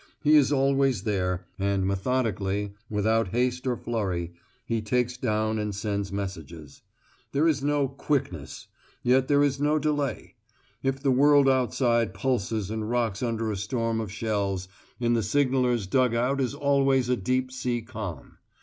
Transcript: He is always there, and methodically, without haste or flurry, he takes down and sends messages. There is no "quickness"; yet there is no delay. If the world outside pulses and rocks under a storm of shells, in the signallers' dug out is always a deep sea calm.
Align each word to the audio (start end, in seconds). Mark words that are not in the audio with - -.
He 0.23 0.35
is 0.35 0.51
always 0.51 1.03
there, 1.03 1.45
and 1.59 1.85
methodically, 1.85 2.73
without 2.89 3.27
haste 3.27 3.67
or 3.67 3.77
flurry, 3.77 4.33
he 4.65 4.81
takes 4.81 5.15
down 5.15 5.59
and 5.59 5.75
sends 5.75 6.11
messages. 6.11 6.81
There 7.33 7.47
is 7.47 7.61
no 7.63 7.87
"quickness"; 7.87 8.65
yet 9.03 9.27
there 9.27 9.43
is 9.43 9.61
no 9.61 9.77
delay. 9.77 10.33
If 10.81 11.03
the 11.03 11.11
world 11.11 11.47
outside 11.47 12.15
pulses 12.15 12.71
and 12.71 12.89
rocks 12.89 13.21
under 13.21 13.51
a 13.51 13.55
storm 13.57 14.01
of 14.01 14.11
shells, 14.11 14.67
in 14.99 15.13
the 15.13 15.21
signallers' 15.21 15.85
dug 15.85 16.15
out 16.15 16.41
is 16.41 16.55
always 16.55 17.07
a 17.07 17.15
deep 17.15 17.51
sea 17.51 17.83
calm. 17.83 18.39